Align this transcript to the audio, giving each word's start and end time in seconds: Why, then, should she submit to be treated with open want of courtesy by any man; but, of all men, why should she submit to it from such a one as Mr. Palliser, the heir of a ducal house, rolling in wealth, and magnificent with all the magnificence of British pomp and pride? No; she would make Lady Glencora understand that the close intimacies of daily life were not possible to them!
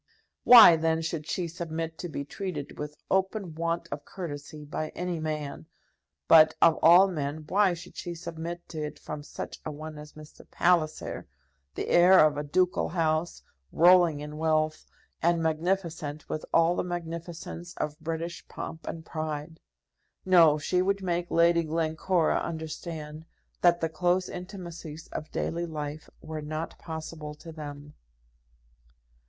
Why, 0.43 0.77
then, 0.77 1.03
should 1.03 1.27
she 1.27 1.47
submit 1.47 1.99
to 1.99 2.09
be 2.09 2.25
treated 2.25 2.79
with 2.79 2.97
open 3.11 3.53
want 3.53 3.87
of 3.91 4.03
courtesy 4.03 4.65
by 4.65 4.89
any 4.95 5.19
man; 5.19 5.67
but, 6.27 6.55
of 6.59 6.79
all 6.81 7.07
men, 7.07 7.45
why 7.47 7.75
should 7.75 7.95
she 7.95 8.15
submit 8.15 8.67
to 8.69 8.83
it 8.83 8.97
from 8.97 9.21
such 9.21 9.59
a 9.63 9.69
one 9.71 9.99
as 9.99 10.13
Mr. 10.13 10.49
Palliser, 10.49 11.27
the 11.75 11.87
heir 11.87 12.17
of 12.25 12.35
a 12.35 12.41
ducal 12.43 12.89
house, 12.89 13.43
rolling 13.71 14.21
in 14.21 14.37
wealth, 14.37 14.87
and 15.21 15.43
magnificent 15.43 16.27
with 16.27 16.45
all 16.51 16.75
the 16.75 16.83
magnificence 16.83 17.71
of 17.77 17.99
British 17.99 18.43
pomp 18.47 18.87
and 18.87 19.05
pride? 19.05 19.59
No; 20.25 20.57
she 20.57 20.81
would 20.81 21.03
make 21.03 21.29
Lady 21.29 21.61
Glencora 21.63 22.37
understand 22.39 23.23
that 23.61 23.81
the 23.81 23.87
close 23.89 24.29
intimacies 24.29 25.09
of 25.09 25.29
daily 25.29 25.67
life 25.67 26.09
were 26.21 26.41
not 26.41 26.79
possible 26.79 27.35
to 27.35 27.51
them! 27.51 27.93